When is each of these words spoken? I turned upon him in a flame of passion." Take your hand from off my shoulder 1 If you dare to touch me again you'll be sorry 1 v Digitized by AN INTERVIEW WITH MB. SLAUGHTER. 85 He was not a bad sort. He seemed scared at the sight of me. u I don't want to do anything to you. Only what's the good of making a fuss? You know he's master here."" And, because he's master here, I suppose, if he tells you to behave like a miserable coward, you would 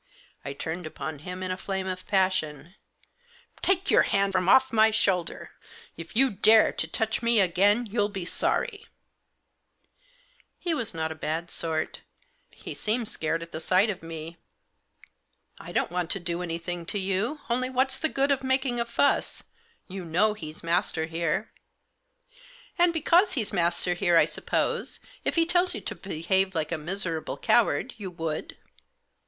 I 0.43 0.53
turned 0.53 0.87
upon 0.87 1.19
him 1.19 1.43
in 1.43 1.51
a 1.51 1.57
flame 1.57 1.85
of 1.85 2.07
passion." 2.07 2.73
Take 3.61 3.91
your 3.91 4.01
hand 4.01 4.33
from 4.33 4.49
off 4.49 4.73
my 4.73 4.89
shoulder 4.89 5.51
1 5.93 5.93
If 5.97 6.15
you 6.15 6.31
dare 6.31 6.71
to 6.71 6.87
touch 6.87 7.21
me 7.21 7.39
again 7.39 7.85
you'll 7.85 8.09
be 8.09 8.25
sorry 8.25 8.87
1 10.63 10.73
v 10.73 10.73
Digitized 10.73 10.73
by 10.73 10.73
AN 10.73 10.73
INTERVIEW 10.73 10.73
WITH 10.73 10.73
MB. 10.73 10.73
SLAUGHTER. 10.73 10.73
85 10.73 10.73
He 10.73 10.73
was 10.73 10.93
not 10.95 11.11
a 11.11 11.15
bad 11.15 11.51
sort. 11.51 11.99
He 12.49 12.73
seemed 12.73 13.09
scared 13.09 13.43
at 13.43 13.51
the 13.51 13.59
sight 13.59 13.89
of 13.91 14.01
me. 14.01 14.25
u 14.25 14.37
I 15.59 15.71
don't 15.71 15.91
want 15.91 16.09
to 16.09 16.19
do 16.19 16.41
anything 16.41 16.87
to 16.87 16.97
you. 16.97 17.41
Only 17.47 17.69
what's 17.69 17.99
the 17.99 18.09
good 18.09 18.31
of 18.31 18.41
making 18.43 18.79
a 18.79 18.85
fuss? 18.85 19.43
You 19.87 20.03
know 20.03 20.33
he's 20.33 20.63
master 20.63 21.05
here."" 21.05 21.51
And, 22.79 22.91
because 22.91 23.33
he's 23.33 23.53
master 23.53 23.93
here, 23.93 24.17
I 24.17 24.25
suppose, 24.25 24.99
if 25.23 25.35
he 25.35 25.45
tells 25.45 25.75
you 25.75 25.81
to 25.81 25.93
behave 25.93 26.55
like 26.55 26.71
a 26.71 26.79
miserable 26.79 27.37
coward, 27.37 27.93
you 27.97 28.09
would 28.09 28.57